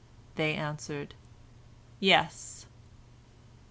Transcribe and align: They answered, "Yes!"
They 0.33 0.55
answered, 0.55 1.13
"Yes!" 1.99 2.65